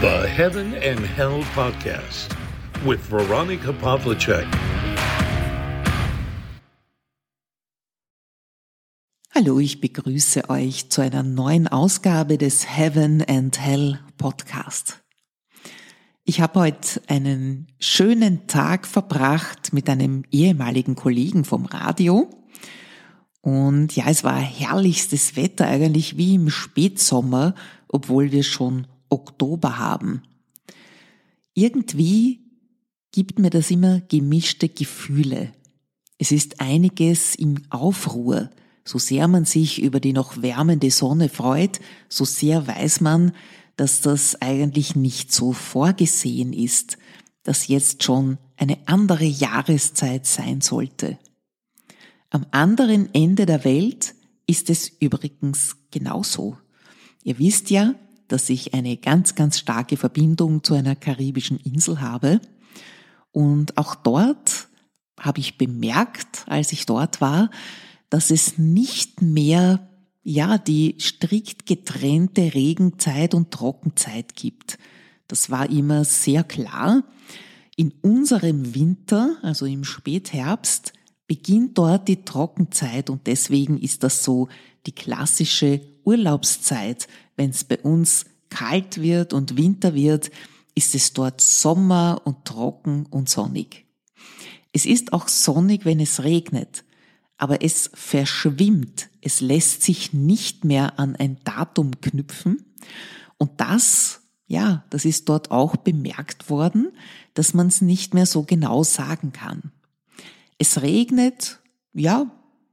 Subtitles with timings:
[0.00, 2.34] The Heaven and Hell Podcast
[2.86, 4.46] with Veronica Pavlicek.
[9.34, 15.02] Hallo, ich begrüße euch zu einer neuen Ausgabe des Heaven and Hell Podcast.
[16.24, 22.30] Ich habe heute einen schönen Tag verbracht mit einem ehemaligen Kollegen vom Radio.
[23.42, 27.54] Und ja, es war herrlichstes Wetter eigentlich wie im Spätsommer,
[27.86, 30.22] obwohl wir schon Oktober haben.
[31.54, 32.40] Irgendwie
[33.12, 35.52] gibt mir das immer gemischte Gefühle.
[36.18, 38.50] Es ist einiges im Aufruhr.
[38.84, 43.32] So sehr man sich über die noch wärmende Sonne freut, so sehr weiß man,
[43.76, 46.98] dass das eigentlich nicht so vorgesehen ist,
[47.42, 51.18] dass jetzt schon eine andere Jahreszeit sein sollte.
[52.30, 54.14] Am anderen Ende der Welt
[54.46, 56.58] ist es übrigens genauso.
[57.24, 57.94] Ihr wisst ja,
[58.32, 62.40] dass ich eine ganz, ganz starke Verbindung zu einer karibischen Insel habe.
[63.32, 64.68] Und auch dort
[65.18, 67.50] habe ich bemerkt, als ich dort war,
[68.08, 69.88] dass es nicht mehr,
[70.22, 74.78] ja, die strikt getrennte Regenzeit und Trockenzeit gibt.
[75.28, 77.04] Das war immer sehr klar.
[77.76, 80.92] In unserem Winter, also im Spätherbst,
[81.26, 84.48] beginnt dort die Trockenzeit und deswegen ist das so
[84.86, 87.06] die klassische Urlaubszeit,
[87.40, 90.30] wenn es bei uns kalt wird und Winter wird,
[90.74, 93.86] ist es dort Sommer und trocken und sonnig.
[94.74, 96.84] Es ist auch sonnig, wenn es regnet,
[97.38, 102.62] aber es verschwimmt, es lässt sich nicht mehr an ein Datum knüpfen
[103.38, 106.92] und das, ja, das ist dort auch bemerkt worden,
[107.32, 109.72] dass man es nicht mehr so genau sagen kann.
[110.58, 111.60] Es regnet,
[111.94, 112.30] ja,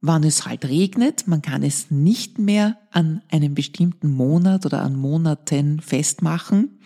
[0.00, 1.26] wann es halt regnet.
[1.26, 6.78] Man kann es nicht mehr an einem bestimmten Monat oder an Monaten festmachen.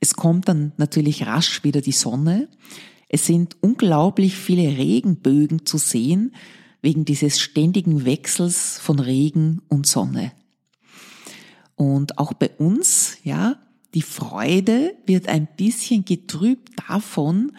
[0.00, 2.48] Es kommt dann natürlich rasch wieder die Sonne.
[3.08, 6.34] Es sind unglaublich viele Regenbögen zu sehen
[6.82, 10.32] wegen dieses ständigen Wechsels von Regen und Sonne.
[11.76, 13.56] Und auch bei uns, ja,
[13.94, 17.52] die Freude wird ein bisschen getrübt davon,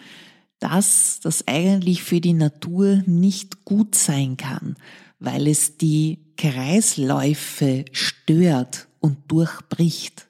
[0.58, 4.76] dass das eigentlich für die Natur nicht gut sein kann,
[5.18, 10.28] weil es die Kreisläufe stört und durchbricht,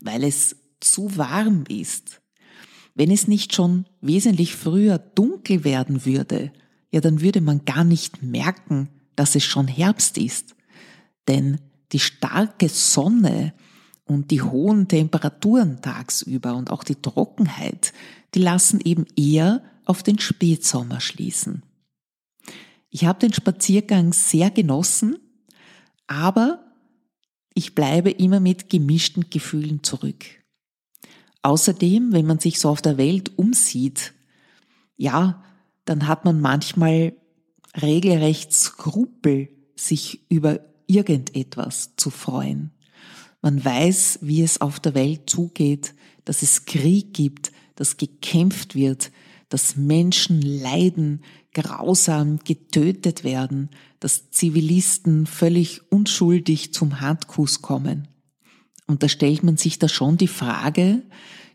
[0.00, 2.20] weil es zu warm ist.
[2.94, 6.52] Wenn es nicht schon wesentlich früher dunkel werden würde,
[6.90, 10.54] ja, dann würde man gar nicht merken, dass es schon Herbst ist.
[11.28, 11.58] Denn
[11.92, 13.54] die starke Sonne
[14.04, 17.92] und die hohen Temperaturen tagsüber und auch die Trockenheit,
[18.34, 21.62] die lassen eben eher auf den Spätsommer schließen.
[22.90, 25.16] Ich habe den Spaziergang sehr genossen,
[26.06, 26.64] aber
[27.54, 30.24] ich bleibe immer mit gemischten Gefühlen zurück.
[31.42, 34.12] Außerdem, wenn man sich so auf der Welt umsieht,
[34.96, 35.42] ja,
[35.84, 37.14] dann hat man manchmal
[37.80, 42.71] regelrecht Skrupel, sich über irgendetwas zu freuen.
[43.42, 45.94] Man weiß, wie es auf der Welt zugeht,
[46.24, 49.10] dass es Krieg gibt, dass gekämpft wird,
[49.48, 53.68] dass Menschen leiden, grausam getötet werden,
[54.00, 58.08] dass Zivilisten völlig unschuldig zum Handkuss kommen.
[58.86, 61.02] Und da stellt man sich da schon die Frage,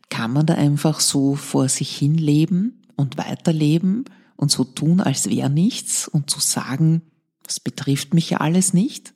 [0.09, 4.05] kann man da einfach so vor sich hin leben und weiterleben
[4.35, 7.01] und so tun, als wäre nichts und zu sagen,
[7.43, 9.13] das betrifft mich ja alles nicht?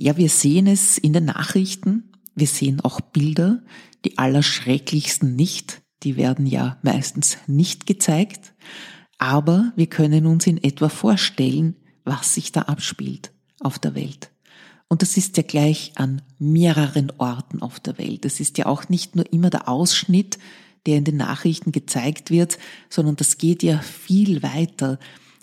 [0.00, 2.12] Ja, wir sehen es in den Nachrichten.
[2.36, 3.64] Wir sehen auch Bilder,
[4.04, 5.82] die allerschrecklichsten nicht.
[6.04, 8.54] Die werden ja meistens nicht gezeigt.
[9.18, 14.30] Aber wir können uns in etwa vorstellen, was sich da abspielt auf der Welt.
[14.86, 18.24] Und das ist ja gleich an mehreren Orten auf der Welt.
[18.24, 20.38] Das ist ja auch nicht nur immer der Ausschnitt,
[20.86, 22.56] der in den Nachrichten gezeigt wird,
[22.88, 25.00] sondern das geht ja viel weiter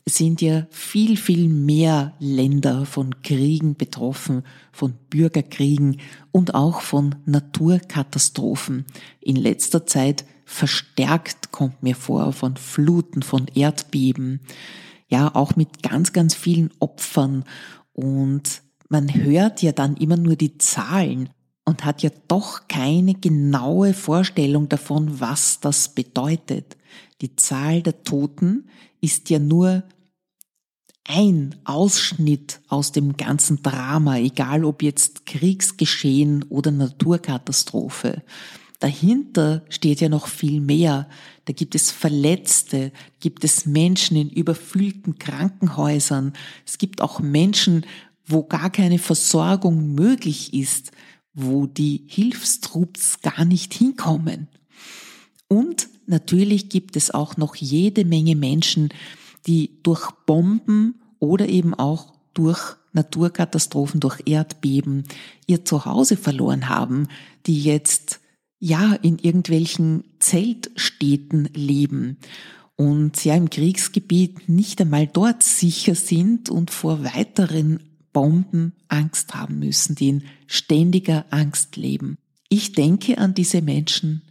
[0.08, 6.00] sind ja viel, viel mehr Länder von Kriegen betroffen, von Bürgerkriegen
[6.32, 8.86] und auch von Naturkatastrophen.
[9.20, 14.42] In letzter Zeit verstärkt kommt mir vor von Fluten, von Erdbeben,
[15.08, 17.44] ja, auch mit ganz, ganz vielen Opfern
[17.94, 21.30] und man hört ja dann immer nur die Zahlen
[21.64, 26.78] und hat ja doch keine genaue Vorstellung davon, was das bedeutet.
[27.22, 28.70] Die Zahl der Toten
[29.02, 29.84] ist ja nur
[31.06, 38.24] ein Ausschnitt aus dem ganzen Drama, egal ob jetzt Kriegsgeschehen oder Naturkatastrophe.
[38.80, 41.08] Dahinter steht ja noch viel mehr.
[41.46, 46.34] Da gibt es Verletzte, gibt es Menschen in überfüllten Krankenhäusern.
[46.66, 47.86] Es gibt auch Menschen,
[48.26, 50.92] wo gar keine Versorgung möglich ist,
[51.34, 54.48] wo die Hilfstrupps gar nicht hinkommen.
[55.48, 58.90] Und natürlich gibt es auch noch jede Menge Menschen,
[59.48, 65.04] die durch Bomben oder eben auch durch Naturkatastrophen, durch Erdbeben
[65.48, 67.08] ihr Zuhause verloren haben,
[67.46, 68.20] die jetzt
[68.60, 72.18] ja in irgendwelchen Zeltstädten leben
[72.76, 77.80] und ja im Kriegsgebiet nicht einmal dort sicher sind und vor weiteren
[78.12, 82.18] Bomben Angst haben müssen, die in ständiger Angst leben.
[82.48, 84.22] Ich denke an diese Menschen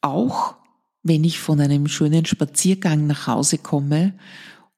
[0.00, 0.56] auch,
[1.08, 4.14] wenn ich von einem schönen Spaziergang nach Hause komme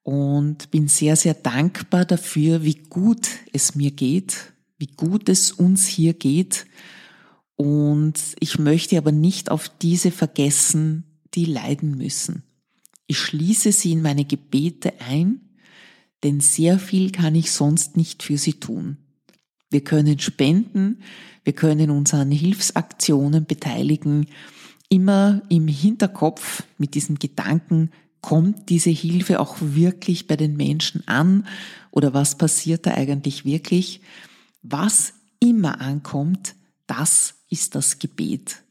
[0.02, 5.86] und bin sehr, sehr dankbar dafür, wie gut es mir geht, wie gut es uns
[5.86, 6.66] hier geht.
[7.56, 11.04] Und ich möchte aber nicht auf diese vergessen,
[11.34, 12.42] die leiden müssen.
[13.06, 15.40] Ich schließe sie in meine Gebete ein,
[16.22, 18.98] denn sehr viel kann ich sonst nicht für sie tun.
[19.70, 21.02] Wir können spenden,
[21.44, 24.26] wir können uns an Hilfsaktionen beteiligen,
[24.88, 27.90] immer im Hinterkopf mit diesem Gedanken,
[28.20, 31.46] kommt diese Hilfe auch wirklich bei den Menschen an
[31.90, 34.00] oder was passiert da eigentlich wirklich?
[34.62, 36.54] Was immer ankommt,
[36.86, 38.62] das ist das Gebet.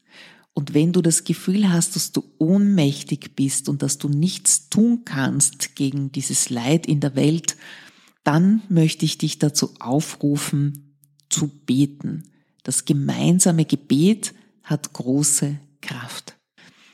[0.52, 5.02] Und wenn du das Gefühl hast, dass du ohnmächtig bist und dass du nichts tun
[5.04, 7.56] kannst gegen dieses Leid in der Welt,
[8.24, 10.96] dann möchte ich dich dazu aufrufen,
[11.28, 12.24] zu beten.
[12.64, 14.34] Das gemeinsame Gebet
[14.64, 16.36] hat große Kraft.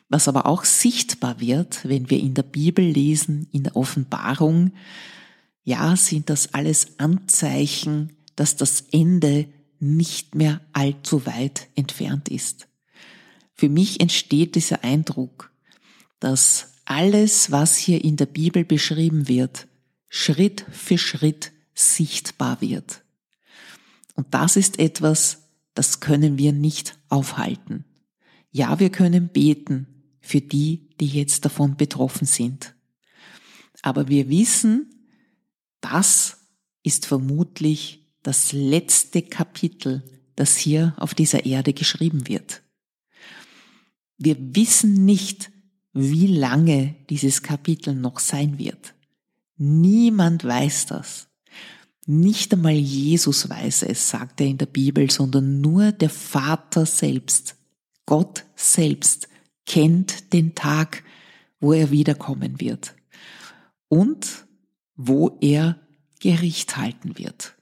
[0.08, 4.72] Was aber auch sichtbar wird, wenn wir in der Bibel lesen, in der Offenbarung,
[5.64, 9.48] ja, sind das alles Anzeichen, dass das Ende
[9.81, 12.69] nicht mehr allzu weit entfernt ist.
[13.54, 15.50] Für mich entsteht dieser Eindruck,
[16.20, 19.66] dass alles, was hier in der Bibel beschrieben wird,
[20.08, 23.02] Schritt für Schritt sichtbar wird.
[24.14, 25.42] Und das ist etwas,
[25.75, 27.84] das können wir nicht aufhalten.
[28.56, 29.88] Ja, wir können beten,
[30.20, 32.72] für die, die jetzt davon betroffen sind.
[33.82, 35.10] Aber wir wissen,
[35.80, 36.36] das
[36.84, 40.04] ist vermutlich das letzte Kapitel,
[40.36, 42.62] das hier auf dieser Erde geschrieben wird.
[44.18, 45.50] Wir wissen nicht,
[45.92, 48.94] wie lange dieses Kapitel noch sein wird.
[49.56, 51.26] Niemand weiß das.
[52.06, 57.56] Nicht einmal Jesus weiß es, sagt er in der Bibel, sondern nur der Vater selbst,
[58.06, 59.28] Gott selbst
[59.66, 61.02] kennt den Tag,
[61.60, 62.94] wo er wiederkommen wird
[63.88, 64.46] und
[64.96, 65.80] wo er
[66.20, 67.54] Gericht halten wird.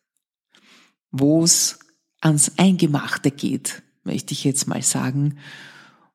[1.10, 1.78] Wo es
[2.20, 5.38] ans Eingemachte geht, möchte ich jetzt mal sagen,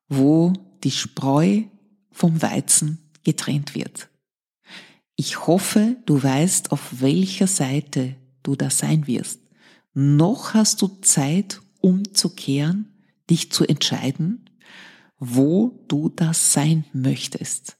[0.08, 0.52] wo
[0.84, 1.62] die Spreu
[2.10, 4.08] vom Weizen getrennt wird.
[5.16, 9.40] Ich hoffe, du weißt, auf welcher Seite du da sein wirst.
[9.92, 12.97] Noch hast du Zeit, umzukehren,
[13.28, 14.48] dich zu entscheiden
[15.18, 17.76] wo du das sein möchtest.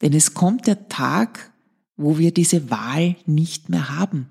[0.00, 1.52] Denn es kommt der Tag,
[1.96, 4.30] wo wir diese Wahl nicht mehr haben,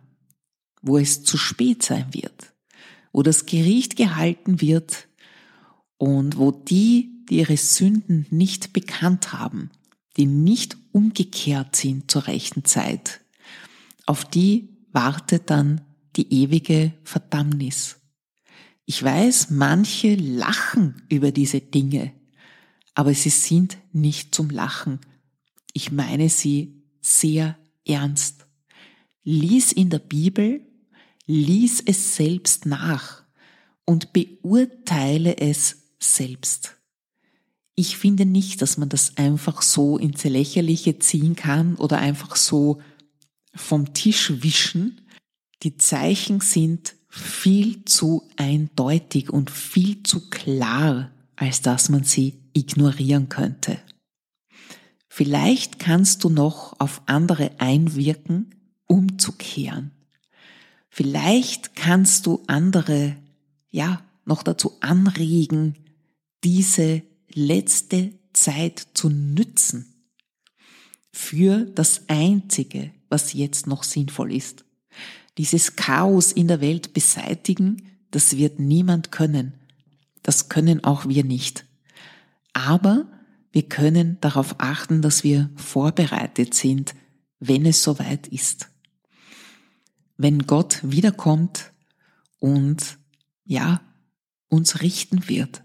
[0.82, 2.54] wo es zu spät sein wird,
[3.12, 5.08] wo das Gericht gehalten wird
[5.98, 9.70] und wo die, die ihre Sünden nicht bekannt haben,
[10.16, 13.20] die nicht umgekehrt sind zur rechten Zeit,
[14.06, 15.82] auf die wartet dann
[16.16, 17.98] die ewige Verdammnis.
[18.90, 22.14] Ich weiß, manche lachen über diese Dinge,
[22.94, 25.02] aber sie sind nicht zum Lachen.
[25.74, 28.48] Ich meine sie sehr ernst.
[29.26, 30.62] Lies in der Bibel,
[31.26, 33.24] lies es selbst nach
[33.84, 36.78] und beurteile es selbst.
[37.76, 42.82] Ich finde nicht, dass man das einfach so ins Lächerliche ziehen kann oder einfach so
[43.54, 45.02] vom Tisch wischen.
[45.64, 53.30] Die Zeichen sind viel zu eindeutig und viel zu klar, als dass man sie ignorieren
[53.30, 53.80] könnte.
[55.08, 59.92] Vielleicht kannst du noch auf andere einwirken, umzukehren.
[60.90, 63.16] Vielleicht kannst du andere,
[63.70, 65.76] ja, noch dazu anregen,
[66.44, 67.02] diese
[67.34, 69.94] letzte Zeit zu nützen
[71.12, 74.66] für das Einzige, was jetzt noch sinnvoll ist
[75.38, 79.54] dieses Chaos in der Welt beseitigen, das wird niemand können.
[80.24, 81.66] Das können auch wir nicht.
[82.54, 83.08] Aber
[83.52, 86.96] wir können darauf achten, dass wir vorbereitet sind,
[87.40, 88.70] wenn es soweit ist.
[90.18, 91.72] Wenn Gott wiederkommt
[92.40, 92.98] und
[93.46, 93.82] ja,
[94.50, 95.64] uns richten wird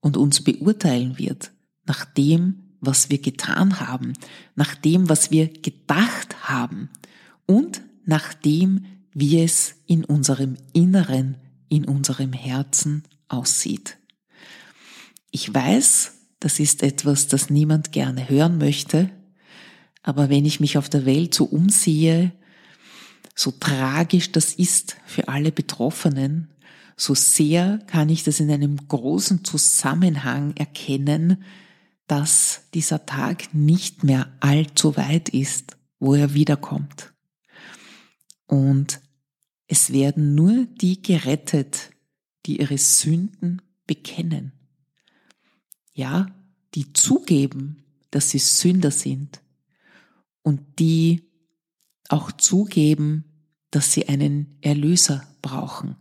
[0.00, 1.52] und uns beurteilen wird
[1.84, 4.12] nach dem, was wir getan haben,
[4.54, 6.90] nach dem, was wir gedacht haben
[7.46, 11.36] und nach dem, wie es in unserem Inneren
[11.68, 13.98] in unserem Herzen aussieht.
[15.30, 19.10] Ich weiß, das ist etwas, das niemand gerne hören möchte,
[20.02, 22.32] aber wenn ich mich auf der Welt so umsehe,
[23.34, 26.50] so tragisch das ist für alle Betroffenen,
[26.96, 31.42] so sehr kann ich das in einem großen Zusammenhang erkennen,
[32.06, 37.12] dass dieser Tag nicht mehr allzu weit ist, wo er wiederkommt.
[38.46, 39.00] Und
[39.66, 41.90] es werden nur die gerettet,
[42.46, 44.52] die ihre Sünden bekennen.
[45.92, 46.26] Ja,
[46.74, 49.40] die zugeben, dass sie Sünder sind
[50.42, 51.24] und die
[52.08, 53.24] auch zugeben,
[53.70, 55.96] dass sie einen Erlöser brauchen.